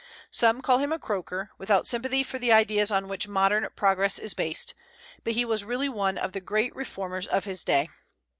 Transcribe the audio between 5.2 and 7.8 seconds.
but he was really one of the great reformers of his